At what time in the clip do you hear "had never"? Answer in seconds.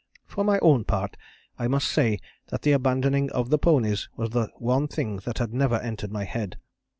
5.37-5.75